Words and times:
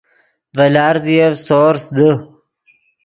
ڤے 0.55 0.67
لارزیف 0.75 1.33
سورس 1.47 1.83
دے 1.97 2.09